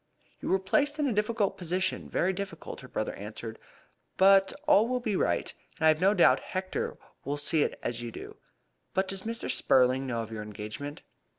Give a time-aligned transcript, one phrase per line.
[0.39, 3.59] "You were placed in a difficult position very difficult," her brother answered.
[4.17, 8.01] "But all will be right, and I have no doubt Hector will see it as
[8.01, 8.37] you do.
[8.95, 9.47] But does Mr.
[9.51, 11.03] Spurling know of your engagement?"